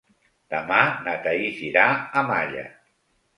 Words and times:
Demà 0.53 0.77
na 1.07 1.13
Thaís 1.25 1.61
irà 1.67 1.85
a 1.93 2.25
Malla. 2.31 2.65